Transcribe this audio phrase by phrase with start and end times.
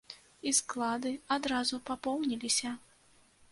[0.51, 2.75] І склады адразу папоўніліся!